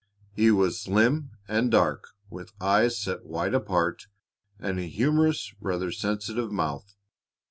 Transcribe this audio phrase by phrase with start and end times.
[0.31, 4.07] He was slim and dark, with eyes set wide apart,
[4.57, 6.95] and a humorous, rather sensitive mouth.